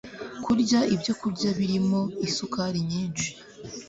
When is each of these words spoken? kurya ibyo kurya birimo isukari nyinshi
kurya 0.43 0.79
ibyo 0.95 1.13
kurya 1.21 1.49
birimo 1.57 2.01
isukari 2.27 2.79
nyinshi 2.91 3.29